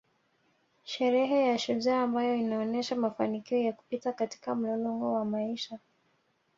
Sherehe 0.83 1.47
ya 1.47 1.57
shujaa 1.57 2.01
ambayo 2.03 2.35
inaonesha 2.35 2.95
mafanikio 2.95 3.57
ya 3.57 3.73
kupita 3.73 4.13
katika 4.13 4.55
mlolongo 4.55 5.13
wa 5.13 5.25
maisha 5.25 5.79